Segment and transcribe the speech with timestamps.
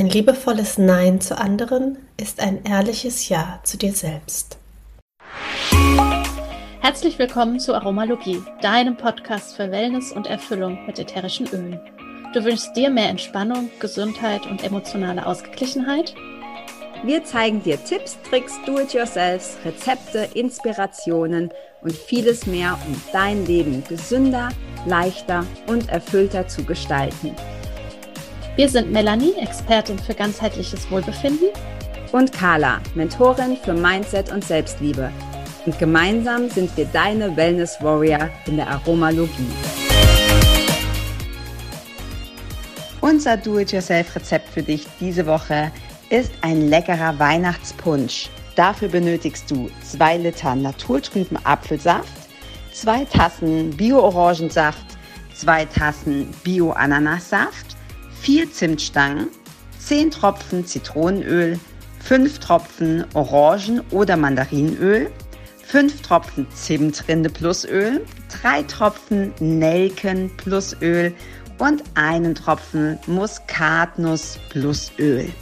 [0.00, 4.56] Ein liebevolles Nein zu anderen ist ein ehrliches Ja zu dir selbst.
[6.80, 11.78] Herzlich willkommen zu Aromalogie, deinem Podcast für Wellness und Erfüllung mit ätherischen Ölen.
[12.32, 16.14] Du wünschst dir mehr Entspannung, Gesundheit und emotionale Ausgeglichenheit?
[17.04, 21.50] Wir zeigen dir Tipps, Tricks, Do-it-yourselfs, Rezepte, Inspirationen
[21.82, 24.48] und vieles mehr, um dein Leben gesünder,
[24.86, 27.36] leichter und erfüllter zu gestalten.
[28.60, 31.48] Wir sind Melanie, Expertin für ganzheitliches Wohlbefinden.
[32.12, 35.10] Und Carla, Mentorin für Mindset und Selbstliebe
[35.64, 39.48] und gemeinsam sind wir deine Wellness Warrior in der Aromalogie.
[43.00, 45.72] Unser Do-it-yourself-Rezept für dich diese Woche
[46.10, 48.28] ist ein leckerer Weihnachtspunsch.
[48.56, 52.12] Dafür benötigst du zwei Liter naturtrüben Apfelsaft,
[52.74, 54.84] zwei Tassen Bio-Orangensaft,
[55.32, 57.79] zwei Tassen Bio-Ananassaft,
[58.20, 59.28] vier Zimtstangen,
[59.78, 61.58] zehn Tropfen Zitronenöl,
[61.98, 65.10] fünf Tropfen Orangen- oder Mandarinöl,
[65.70, 68.04] 5 Tropfen Zimtrinde plus Öl,
[68.42, 71.14] 3 Tropfen Nelken plus Öl
[71.58, 75.32] und einen Tropfen Muskatnuss plus Öl.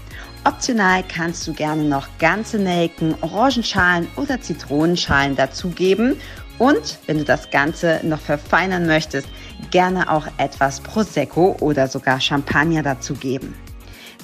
[0.45, 6.17] Optional kannst du gerne noch ganze Nelken, Orangenschalen oder Zitronenschalen dazugeben
[6.59, 9.29] und wenn du das Ganze noch verfeinern möchtest,
[9.71, 13.55] gerne auch etwas Prosecco oder sogar Champagner dazugeben.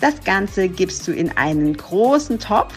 [0.00, 2.74] Das Ganze gibst du in einen großen Topf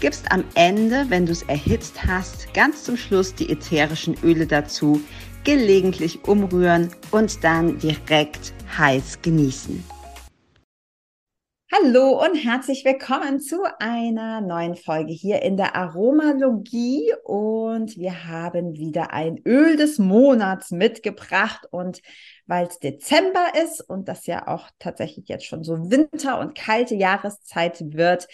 [0.00, 5.00] gibst am Ende, wenn du es erhitzt hast, ganz zum Schluss die ätherischen Öle dazu,
[5.44, 9.82] gelegentlich umrühren und dann direkt heiß genießen.
[11.70, 18.72] Hallo und herzlich willkommen zu einer neuen Folge hier in der Aromalogie und wir haben
[18.72, 22.00] wieder ein Öl des Monats mitgebracht und
[22.46, 26.94] weil es Dezember ist und das ja auch tatsächlich jetzt schon so Winter und kalte
[26.94, 28.28] Jahreszeit wird,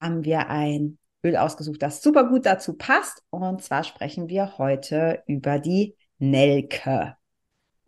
[0.00, 3.24] haben wir ein Öl ausgesucht, das super gut dazu passt.
[3.30, 7.16] Und zwar sprechen wir heute über die Nelke.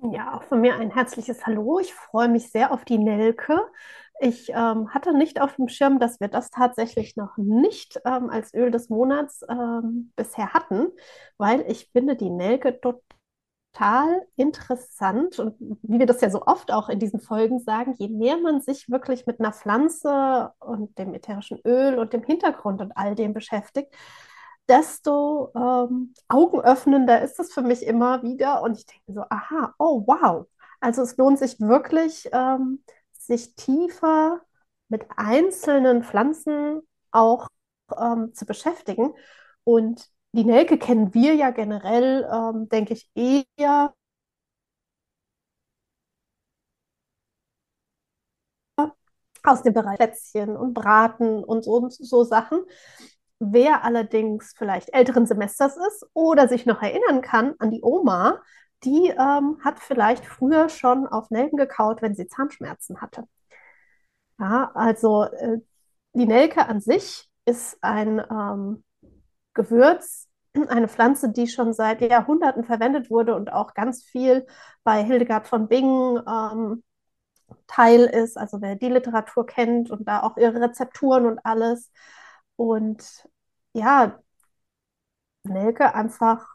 [0.02, 1.78] Ja, auch von mir ein herzliches Hallo.
[1.78, 3.60] Ich freue mich sehr auf die Nelke.
[4.22, 8.52] Ich ähm, hatte nicht auf dem Schirm, dass wir das tatsächlich noch nicht ähm, als
[8.52, 10.88] Öl des Monats ähm, bisher hatten,
[11.38, 16.90] weil ich finde die Nelke total interessant und wie wir das ja so oft auch
[16.90, 21.58] in diesen Folgen sagen, je mehr man sich wirklich mit einer Pflanze und dem ätherischen
[21.66, 23.94] Öl und dem Hintergrund und all dem beschäftigt,
[24.68, 30.04] desto ähm, augenöffnender ist es für mich immer wieder und ich denke so, aha, oh
[30.06, 30.46] wow.
[30.80, 32.82] Also es lohnt sich wirklich, ähm,
[33.30, 34.40] sich tiefer
[34.88, 36.82] mit einzelnen Pflanzen
[37.12, 37.48] auch
[37.96, 39.14] ähm, zu beschäftigen
[39.64, 43.94] und die Nelke kennen wir ja generell, ähm, denke ich, eher
[49.42, 52.60] aus dem Bereich Plätzchen und Braten und so, und so Sachen.
[53.38, 58.42] Wer allerdings vielleicht älteren Semesters ist oder sich noch erinnern kann an die Oma,
[58.84, 63.24] die ähm, hat vielleicht früher schon auf Nelken gekaut, wenn sie Zahnschmerzen hatte.
[64.38, 65.58] Ja, also äh,
[66.14, 68.84] die Nelke an sich ist ein ähm,
[69.54, 70.28] Gewürz,
[70.68, 74.46] eine Pflanze, die schon seit Jahrhunderten verwendet wurde und auch ganz viel
[74.84, 76.82] bei Hildegard von Bingen ähm,
[77.66, 78.38] Teil ist.
[78.38, 81.90] Also wer die Literatur kennt und da auch ihre Rezepturen und alles.
[82.56, 83.28] Und
[83.74, 84.18] ja,
[85.44, 86.46] Nelke einfach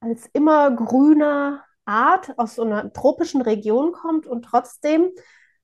[0.00, 5.10] als immer grüner Art aus so einer tropischen Region kommt und trotzdem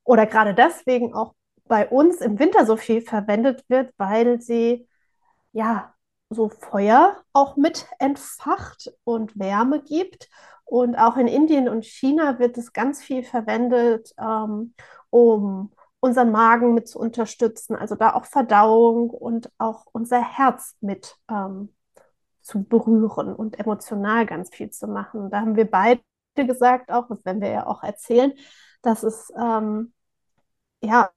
[0.04, 1.34] oder gerade deswegen auch
[1.66, 4.88] bei uns im Winter so viel verwendet wird, weil sie
[5.52, 5.94] ja
[6.30, 10.28] so Feuer auch mit entfacht und Wärme gibt.
[10.64, 14.74] Und auch in Indien und China wird es ganz viel verwendet, ähm,
[15.10, 21.16] um unseren Magen mit zu unterstützen, also da auch Verdauung und auch unser Herz mit
[21.30, 21.74] ähm,
[22.44, 25.30] zu berühren und emotional ganz viel zu machen.
[25.30, 26.02] Da haben wir beide
[26.36, 28.32] gesagt, auch, das werden wir ja auch erzählen,
[28.82, 29.94] dass es ähm,
[30.82, 31.10] ja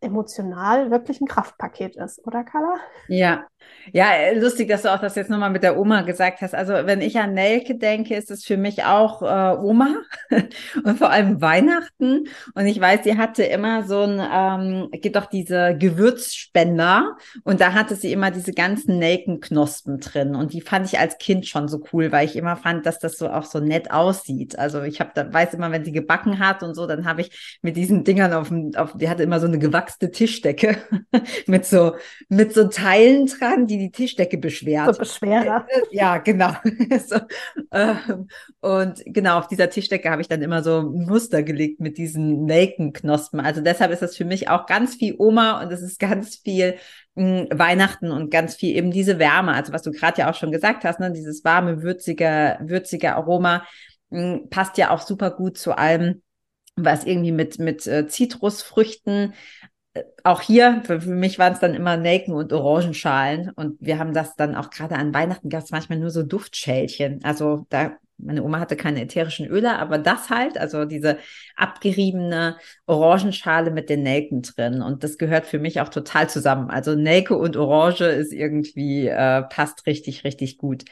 [0.00, 2.74] emotional wirklich ein Kraftpaket ist, oder Carla?
[3.08, 3.46] Ja,
[3.92, 6.54] ja, lustig, dass du auch das jetzt nochmal mit der Oma gesagt hast.
[6.54, 9.96] Also wenn ich an Nelke denke, ist es für mich auch äh, Oma
[10.84, 12.28] und vor allem Weihnachten.
[12.54, 17.72] Und ich weiß, sie hatte immer so ein, ähm, gibt auch diese Gewürzspender und da
[17.72, 20.34] hatte sie immer diese ganzen Nelkenknospen drin.
[20.34, 23.18] Und die fand ich als Kind schon so cool, weil ich immer fand, dass das
[23.18, 24.58] so auch so nett aussieht.
[24.58, 27.76] Also ich habe weiß immer, wenn sie gebacken hat und so, dann habe ich mit
[27.76, 29.58] diesen Dingern auf dem, auf, die hatte immer so eine
[29.90, 30.76] gewachste Tischdecke
[31.46, 31.94] mit so
[32.28, 34.94] mit so Teilen dran die die Tischdecke beschwert.
[34.94, 35.66] So Beschwerer.
[35.68, 36.52] Äh, Ja, genau.
[37.06, 37.16] so,
[37.72, 38.28] ähm,
[38.60, 42.44] und genau, auf dieser Tischdecke habe ich dann immer so ein Muster gelegt mit diesen
[42.44, 43.40] Nelkenknospen.
[43.40, 46.76] Also deshalb ist das für mich auch ganz viel Oma und es ist ganz viel
[47.14, 49.52] mh, Weihnachten und ganz viel eben diese Wärme.
[49.54, 53.64] Also was du gerade ja auch schon gesagt hast, ne, dieses warme, würzige, würzige Aroma
[54.10, 56.22] mh, passt ja auch super gut zu allem,
[56.76, 59.34] was irgendwie mit, mit äh, Zitrusfrüchten
[60.22, 63.50] auch hier, für, für mich waren es dann immer Nelken und Orangenschalen.
[63.50, 67.20] Und wir haben das dann auch gerade an Weihnachten gab es manchmal nur so Duftschälchen.
[67.24, 71.18] Also da, meine Oma hatte keine ätherischen Öle, aber das halt, also diese
[71.56, 72.56] abgeriebene
[72.86, 74.82] Orangenschale mit den Nelken drin.
[74.82, 76.70] Und das gehört für mich auch total zusammen.
[76.70, 80.84] Also Nelke und Orange ist irgendwie, äh, passt richtig, richtig gut.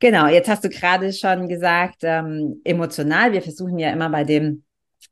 [0.00, 3.32] Genau, jetzt hast du gerade schon gesagt, ähm, emotional.
[3.32, 4.64] Wir versuchen ja immer bei dem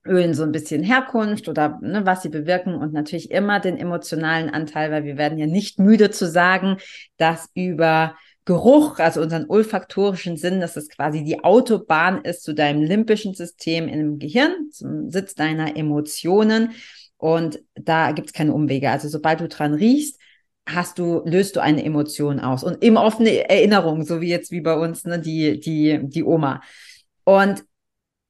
[0.07, 4.49] Ölen so ein bisschen Herkunft oder ne, was sie bewirken und natürlich immer den emotionalen
[4.49, 6.79] Anteil, weil wir werden ja nicht müde zu sagen,
[7.19, 8.15] dass über
[8.47, 13.87] Geruch, also unseren olfaktorischen Sinn, dass es quasi die Autobahn ist zu deinem limbischen System
[13.87, 16.73] im Gehirn, zum Sitz deiner Emotionen.
[17.19, 18.91] Und da gibt es keine Umwege.
[18.91, 20.19] Also sobald du dran riechst,
[20.67, 22.65] hast du, löst du eine Emotion aus.
[22.65, 26.63] Und eben offene Erinnerung, so wie jetzt wie bei uns, ne, die, die, die Oma.
[27.25, 27.63] Und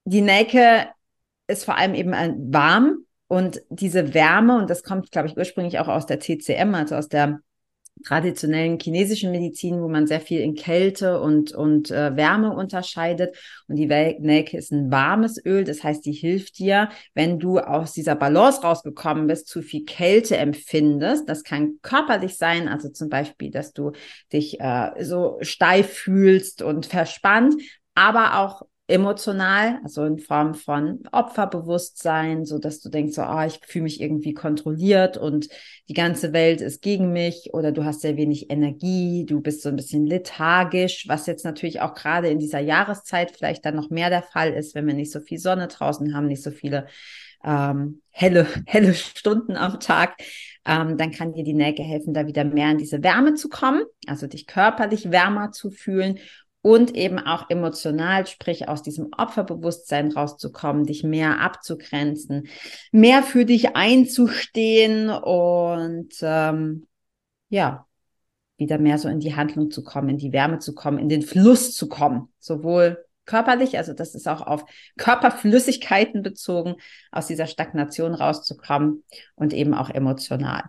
[0.04, 0.88] die Nelke
[1.50, 5.78] ist vor allem eben ein warm und diese Wärme, und das kommt, glaube ich, ursprünglich
[5.78, 7.40] auch aus der TCM, also aus der
[8.04, 13.36] traditionellen chinesischen Medizin, wo man sehr viel in Kälte und, und äh, Wärme unterscheidet.
[13.68, 17.92] Und die Nelke ist ein warmes Öl, das heißt, die hilft dir, wenn du aus
[17.92, 21.28] dieser Balance rausgekommen bist, zu viel Kälte empfindest.
[21.28, 23.92] Das kann körperlich sein, also zum Beispiel, dass du
[24.32, 27.54] dich äh, so steif fühlst und verspannt,
[27.94, 33.60] aber auch emotional, also in Form von Opferbewusstsein, so dass du denkst, so, ah, ich
[33.66, 35.48] fühle mich irgendwie kontrolliert und
[35.88, 39.68] die ganze Welt ist gegen mich oder du hast sehr wenig Energie, du bist so
[39.68, 44.10] ein bisschen lethargisch, was jetzt natürlich auch gerade in dieser Jahreszeit vielleicht dann noch mehr
[44.10, 46.86] der Fall ist, wenn wir nicht so viel Sonne draußen haben, nicht so viele
[47.44, 50.16] ähm, helle, helle Stunden am Tag,
[50.66, 53.82] ähm, dann kann dir die Nelke helfen, da wieder mehr in diese Wärme zu kommen,
[54.06, 56.18] also dich körperlich wärmer zu fühlen
[56.62, 62.48] und eben auch emotional, sprich aus diesem Opferbewusstsein rauszukommen, dich mehr abzugrenzen,
[62.92, 66.86] mehr für dich einzustehen und ähm,
[67.48, 67.86] ja,
[68.58, 71.22] wieder mehr so in die Handlung zu kommen, in die Wärme zu kommen, in den
[71.22, 74.64] Fluss zu kommen, sowohl körperlich, also das ist auch auf
[74.98, 76.74] Körperflüssigkeiten bezogen,
[77.10, 79.04] aus dieser Stagnation rauszukommen
[79.34, 80.64] und eben auch emotional.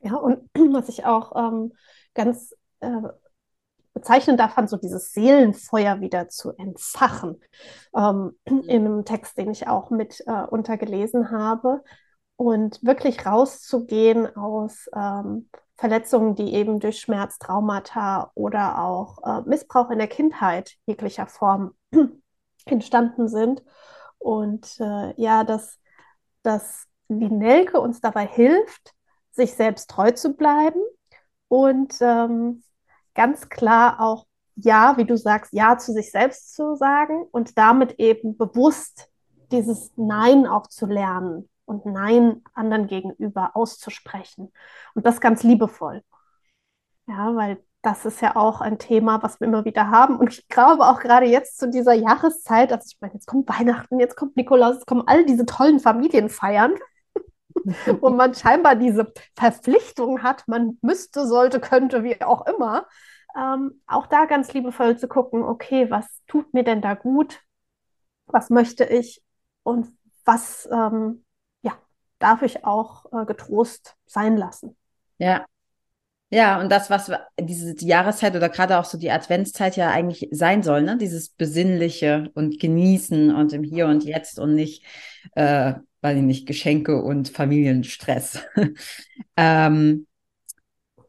[0.00, 1.72] Ja, und was ich auch ähm,
[2.14, 2.88] ganz äh,
[3.98, 7.40] bezeichnen davon, so dieses Seelenfeuer wieder zu entfachen.
[7.96, 8.60] Ähm, mhm.
[8.60, 11.82] in einem Text, den ich auch mit äh, untergelesen habe.
[12.36, 19.90] Und wirklich rauszugehen aus ähm, Verletzungen, die eben durch Schmerz, Traumata oder auch äh, Missbrauch
[19.90, 21.74] in der Kindheit jeglicher Form
[22.64, 23.64] entstanden sind.
[24.18, 25.78] Und äh, ja, dass,
[26.42, 28.94] dass die Nelke uns dabei hilft,
[29.32, 30.80] sich selbst treu zu bleiben
[31.48, 32.62] und ähm,
[33.18, 37.98] ganz klar auch Ja, wie du sagst, Ja zu sich selbst zu sagen und damit
[37.98, 39.08] eben bewusst
[39.52, 44.52] dieses Nein auch zu lernen und Nein anderen gegenüber auszusprechen.
[44.94, 46.02] Und das ganz liebevoll.
[47.06, 50.16] Ja, weil das ist ja auch ein Thema, was wir immer wieder haben.
[50.18, 54.00] Und ich glaube auch gerade jetzt zu dieser Jahreszeit, also ich meine, jetzt kommt Weihnachten,
[54.00, 56.74] jetzt kommt Nikolaus, jetzt kommen all diese tollen Familienfeiern,
[58.00, 62.86] wo man scheinbar diese Verpflichtung hat, man müsste, sollte, könnte, wie auch immer
[63.38, 67.40] ähm, auch da ganz liebevoll zu gucken, okay, was tut mir denn da gut?
[68.26, 69.22] Was möchte ich?
[69.62, 69.88] Und
[70.24, 71.24] was, ähm,
[71.62, 71.72] ja,
[72.18, 74.76] darf ich auch äh, getrost sein lassen?
[75.18, 75.44] Ja.
[76.30, 77.10] Ja, und das, was
[77.40, 80.98] diese die Jahreszeit oder gerade auch so die Adventszeit ja eigentlich sein soll, ne?
[80.98, 84.84] Dieses Besinnliche und Genießen und im Hier und Jetzt und nicht,
[85.36, 88.40] äh, weil nicht Geschenke und Familienstress.
[89.36, 90.06] ähm,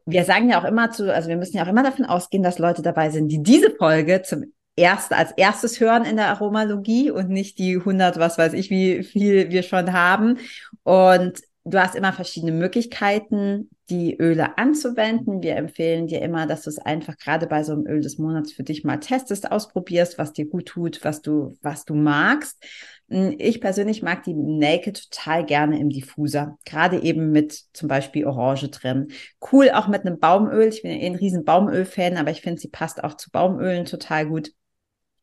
[0.06, 2.58] wir sagen ja auch immer zu, also wir müssen ja auch immer davon ausgehen, dass
[2.58, 7.28] Leute dabei sind, die diese Folge zum ersten, als erstes hören in der Aromalogie und
[7.28, 10.38] nicht die 100, was weiß ich, wie viel wir schon haben.
[10.82, 15.42] Und du hast immer verschiedene Möglichkeiten, die Öle anzuwenden.
[15.42, 18.52] Wir empfehlen dir immer, dass du es einfach gerade bei so einem Öl des Monats
[18.52, 22.62] für dich mal testest, ausprobierst, was dir gut tut, was du, was du magst.
[23.10, 28.24] Hm, ich persönlich mag die Naked total gerne im Diffuser, gerade eben mit zum Beispiel
[28.26, 29.08] Orange drin.
[29.52, 30.68] Cool auch mit einem Baumöl.
[30.68, 33.84] Ich bin ja eh ein riesen Baumöl-Fan, aber ich finde, sie passt auch zu Baumölen
[33.84, 34.52] total gut.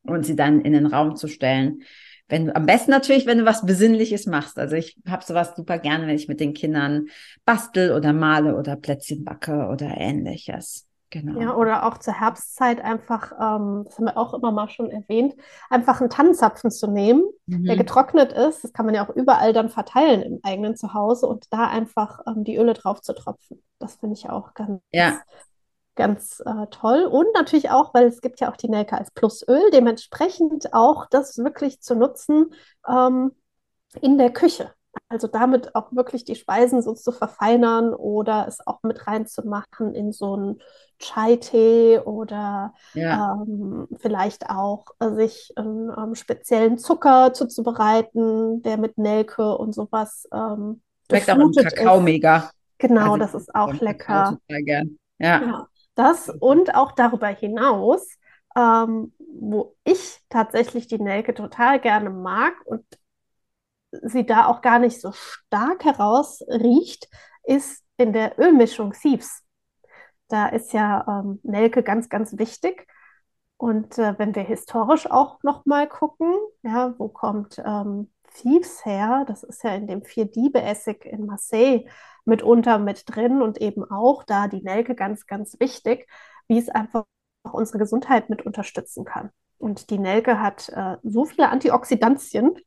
[0.04, 1.82] Und sie dann in den Raum zu stellen
[2.30, 4.60] wenn du, am besten natürlich, wenn du was Besinnliches machst.
[4.60, 7.08] Also ich habe sowas super gerne, wenn ich mit den Kindern
[7.46, 10.87] bastel oder male oder Plätzchen backe oder ähnliches.
[11.10, 11.40] Genau.
[11.40, 15.36] Ja, oder auch zur Herbstzeit einfach, ähm, das haben wir auch immer mal schon erwähnt,
[15.70, 17.64] einfach einen Tannenzapfen zu nehmen, mhm.
[17.64, 18.64] der getrocknet ist.
[18.64, 22.44] Das kann man ja auch überall dann verteilen im eigenen Zuhause und da einfach ähm,
[22.44, 23.64] die Öle drauf zu tropfen.
[23.80, 25.22] Das finde ich auch ganz, ja.
[25.96, 27.04] ganz äh, toll.
[27.04, 31.38] Und natürlich auch, weil es gibt ja auch die Nelke als Plusöl, dementsprechend auch das
[31.38, 32.54] wirklich zu nutzen
[32.86, 33.32] ähm,
[34.02, 34.74] in der Küche.
[35.10, 40.12] Also damit auch wirklich die Speisen so zu verfeinern oder es auch mit reinzumachen in
[40.12, 40.62] so einen
[41.00, 43.34] Chai-Tee oder ja.
[43.34, 50.28] ähm, vielleicht auch äh, sich einen ähm, speziellen Zucker zuzubereiten, der mit Nelke und sowas
[50.34, 52.04] ähm, Schmeckt auch im Kakao ist.
[52.04, 52.52] mega.
[52.78, 54.38] Genau, also das ist auch lecker.
[55.20, 55.42] Ja.
[55.42, 55.68] ja.
[55.96, 58.08] Das und auch darüber hinaus,
[58.56, 62.84] ähm, wo ich tatsächlich die Nelke total gerne mag und
[64.04, 67.08] sie da auch gar nicht so stark herausriecht,
[67.44, 69.44] ist in der Ölmischung Thieves.
[70.28, 72.88] Da ist ja ähm, Nelke ganz, ganz wichtig.
[73.58, 79.26] Und äh, wenn wir historisch auch nochmal gucken, ja, wo kommt ähm, Thieves her?
[79.28, 81.86] Das ist ja in dem Vier-Diebe-Essig in Marseille
[82.26, 86.08] mitunter mit drin und eben auch da die Nelke ganz, ganz wichtig,
[86.48, 87.06] wie es einfach
[87.44, 89.32] auch unsere Gesundheit mit unterstützen kann.
[89.58, 92.60] Und die Nelke hat äh, so viele Antioxidantien,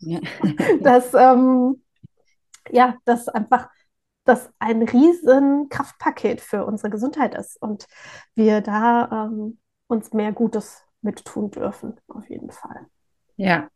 [0.00, 0.20] ja.
[0.80, 1.82] dass, ähm,
[2.70, 3.68] ja, das einfach
[4.24, 7.86] das ein riesen Kraftpaket für unsere Gesundheit ist und
[8.34, 12.86] wir da ähm, uns mehr Gutes mit tun dürfen, auf jeden Fall.
[13.36, 13.68] Ja,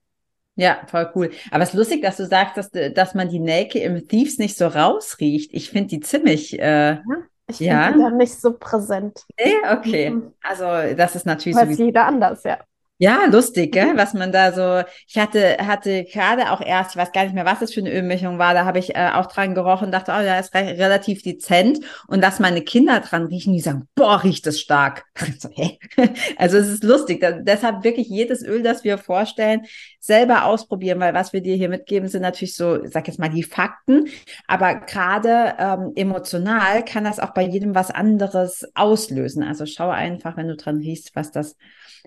[0.55, 1.31] ja, voll cool.
[1.51, 4.57] Aber es ist lustig, dass du sagst, dass, dass man die Nelke im Thieves nicht
[4.57, 5.53] so rausriecht.
[5.55, 6.59] Ich finde die ziemlich.
[6.59, 7.03] Äh, ja,
[7.47, 7.93] ich finde ja.
[7.93, 9.25] die dann nicht so präsent.
[9.39, 10.11] Nee, okay.
[10.11, 10.35] Mhm.
[10.43, 11.85] Also, das ist natürlich Weiß so.
[11.85, 12.59] jeder anders, ja.
[13.03, 13.95] Ja, lustig, gell?
[13.95, 13.97] Mhm.
[13.97, 14.89] was man da so.
[15.09, 17.93] Ich hatte, hatte gerade auch erst, ich weiß gar nicht mehr, was das für eine
[17.93, 20.79] Ölmischung war, da habe ich äh, auch dran gerochen und dachte, oh ja, ist re
[20.79, 21.81] relativ dezent.
[22.07, 25.05] Und dass meine Kinder dran riechen, die sagen, boah, riecht das stark.
[25.41, 25.81] so, hey.
[26.37, 27.21] Also es ist lustig.
[27.21, 29.63] Da, deshalb wirklich jedes Öl, das wir vorstellen,
[29.99, 33.31] selber ausprobieren, weil was wir dir hier mitgeben, sind natürlich so, ich sag jetzt mal,
[33.31, 34.11] die Fakten.
[34.47, 39.43] Aber gerade ähm, emotional kann das auch bei jedem was anderes auslösen.
[39.43, 41.57] Also schau einfach, wenn du dran riechst, was das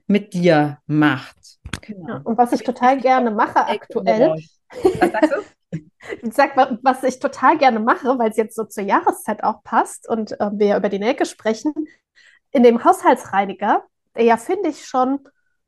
[0.07, 1.37] mit dir macht.
[1.81, 2.07] Genau.
[2.07, 4.35] Ja, und was ich total gerne mache aktuell.
[4.71, 5.79] Was sagst du?
[6.21, 10.07] Ich sag, was ich total gerne mache, weil es jetzt so zur Jahreszeit auch passt
[10.07, 11.73] und äh, wir über die Nelke sprechen,
[12.51, 13.83] in dem Haushaltsreiniger,
[14.15, 15.19] der ja, finde ich, schon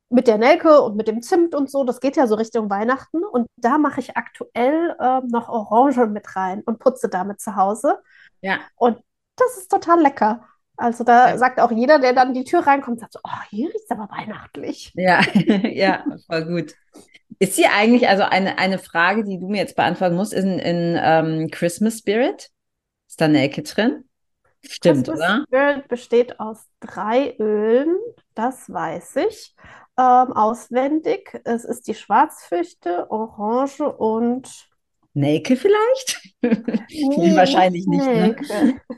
[0.10, 3.24] mit der Nelke und mit dem Zimt und so, das geht ja so Richtung Weihnachten.
[3.26, 8.00] Und da mache ich aktuell äh, noch Orange mit rein und putze damit zu Hause.
[8.42, 8.60] Ja.
[8.76, 9.00] Und
[9.36, 10.48] das ist total lecker.
[10.78, 11.38] Also da ja.
[11.38, 14.10] sagt auch jeder, der dann die Tür reinkommt, sagt so, oh, hier riecht es aber
[14.10, 14.94] weihnachtlich.
[14.96, 16.76] Ja, ja, voll gut.
[17.40, 20.60] Ist hier eigentlich, also eine, eine Frage, die du mir jetzt beantworten musst, ist in,
[20.60, 22.50] in um, Christmas Spirit?
[23.08, 24.06] Ist da eine Ecke drin?
[24.64, 25.44] Stimmt, Christmas oder?
[25.48, 27.96] Spirit besteht aus drei Ölen,
[28.34, 29.56] das weiß ich
[29.98, 31.40] ähm, auswendig.
[31.44, 34.70] Es ist die Schwarzfüchte, Orange und
[35.18, 36.22] Nelke vielleicht?
[36.90, 38.06] Nee, Wahrscheinlich nicht.
[38.06, 38.36] Ne?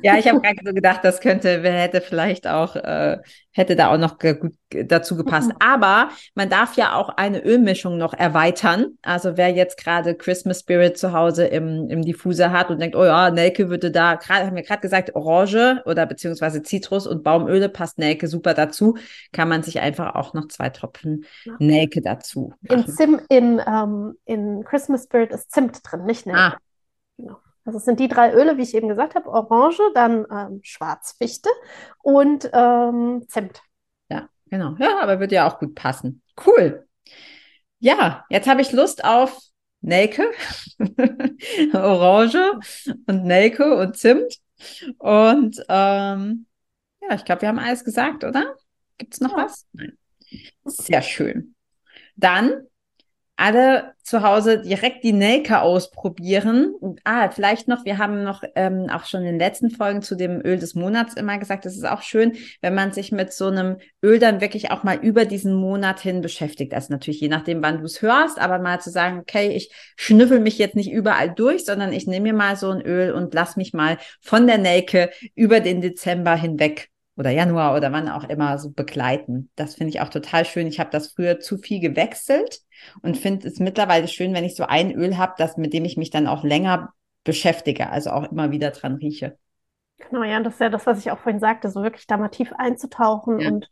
[0.03, 3.17] Ja, ich habe gerade so gedacht, das könnte, wer hätte vielleicht auch, äh,
[3.51, 5.49] hätte da auch noch gut dazu gepasst.
[5.49, 5.55] Mhm.
[5.59, 8.97] Aber man darf ja auch eine Ölmischung noch erweitern.
[9.01, 13.05] Also wer jetzt gerade Christmas Spirit zu Hause im, im Diffuser hat und denkt, oh
[13.05, 17.69] ja, Nelke würde da, gerade haben wir gerade gesagt, Orange oder beziehungsweise Zitrus und Baumöle
[17.69, 18.97] passt Nelke super dazu,
[19.31, 21.53] kann man sich einfach auch noch zwei Tropfen ja.
[21.59, 22.53] Nelke dazu.
[22.61, 22.83] Machen.
[22.85, 26.39] In, Zim, in, ähm, in Christmas Spirit ist Zimt drin, nicht Nelke.
[26.39, 26.57] Ah.
[27.17, 27.37] Genau.
[27.65, 31.49] Also es sind die drei Öle, wie ich eben gesagt habe, Orange, dann ähm, Schwarzfichte
[32.01, 33.61] und ähm, Zimt.
[34.49, 34.75] Genau.
[34.79, 36.21] Ja, aber wird ja auch gut passen.
[36.45, 36.87] Cool.
[37.79, 39.39] Ja, jetzt habe ich Lust auf
[39.81, 40.29] Nelke,
[41.73, 42.59] Orange
[43.07, 44.37] und Nelke und Zimt.
[44.97, 46.45] Und ähm,
[47.01, 48.55] ja, ich glaube, wir haben alles gesagt, oder?
[48.97, 49.45] Gibt es noch ja.
[49.45, 49.65] was?
[49.71, 49.97] Nein.
[50.65, 51.55] Sehr schön.
[52.15, 52.67] Dann
[53.39, 56.73] alle zu Hause direkt die Nelke ausprobieren.
[57.05, 60.41] Ah, vielleicht noch, wir haben noch ähm, auch schon in den letzten Folgen zu dem
[60.43, 63.77] Öl des Monats immer gesagt, es ist auch schön, wenn man sich mit so einem
[64.03, 66.73] Öl dann wirklich auch mal über diesen Monat hin beschäftigt.
[66.73, 70.41] Also natürlich je nachdem, wann du es hörst, aber mal zu sagen, okay, ich schnüffel
[70.41, 73.55] mich jetzt nicht überall durch, sondern ich nehme mir mal so ein Öl und lass
[73.55, 76.89] mich mal von der Nelke über den Dezember hinweg
[77.19, 79.51] oder Januar oder wann auch immer so begleiten.
[79.55, 80.67] Das finde ich auch total schön.
[80.67, 82.61] Ich habe das früher zu viel gewechselt
[83.01, 85.97] und finde es mittlerweile schön, wenn ich so ein Öl habe, das mit dem ich
[85.97, 86.93] mich dann auch länger
[87.25, 89.37] beschäftige, also auch immer wieder dran rieche.
[89.97, 92.29] Genau, ja, das ist ja das, was ich auch vorhin sagte, so wirklich da mal
[92.29, 93.49] tief einzutauchen ja.
[93.49, 93.69] und,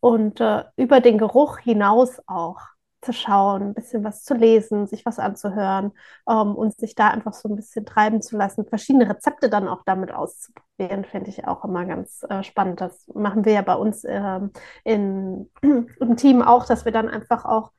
[0.00, 2.58] und äh, über den Geruch hinaus auch
[3.02, 5.92] zu schauen, ein bisschen was zu lesen, sich was anzuhören
[6.28, 9.82] ähm, und sich da einfach so ein bisschen treiben zu lassen, verschiedene Rezepte dann auch
[9.84, 12.80] damit auszuprobieren, finde ich auch immer ganz äh, spannend.
[12.80, 14.52] Das machen wir ja bei uns ähm,
[14.84, 17.72] in, im Team auch, dass wir dann einfach auch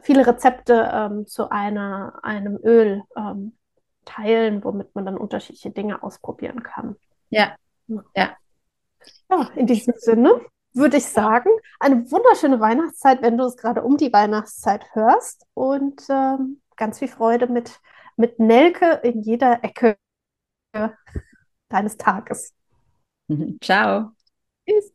[0.00, 3.56] viele Rezepte ähm, zu einer, einem Öl ähm,
[4.06, 6.96] teilen, womit man dann unterschiedliche Dinge ausprobieren kann.
[7.28, 7.54] Ja,
[8.16, 8.36] ja.
[9.30, 10.40] Ja, in diesem Sinne
[10.72, 16.02] würde ich sagen, eine wunderschöne Weihnachtszeit, wenn du es gerade um die Weihnachtszeit hörst und
[16.08, 17.80] ähm, ganz viel Freude mit,
[18.16, 19.96] mit Nelke in jeder Ecke
[21.68, 22.54] deines Tages.
[23.60, 24.12] Ciao.
[24.68, 24.92] Tschüss.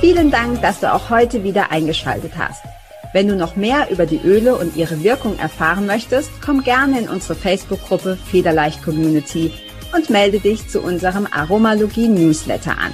[0.00, 2.64] Vielen Dank, dass du auch heute wieder eingeschaltet hast.
[3.12, 7.08] Wenn du noch mehr über die Öle und ihre Wirkung erfahren möchtest, komm gerne in
[7.08, 9.52] unsere Facebook-Gruppe Federleicht Community
[9.92, 12.92] und melde dich zu unserem Aromalogie-Newsletter an.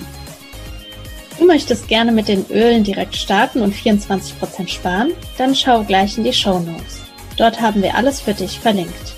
[1.38, 5.12] Du möchtest gerne mit den Ölen direkt starten und 24% sparen?
[5.36, 7.02] Dann schau gleich in die Show Notes.
[7.36, 9.14] Dort haben wir alles für dich verlinkt.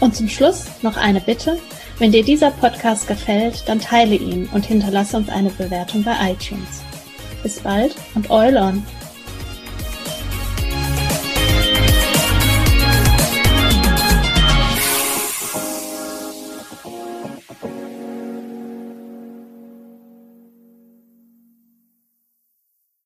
[0.00, 1.58] Und zum Schluss noch eine Bitte.
[1.98, 6.82] Wenn dir dieser Podcast gefällt, dann teile ihn und hinterlasse uns eine Bewertung bei iTunes.
[7.42, 8.84] Bis bald und Eulon!